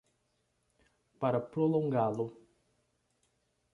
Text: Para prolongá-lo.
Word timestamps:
Para 1.19 1.39
prolongá-lo. 1.51 2.27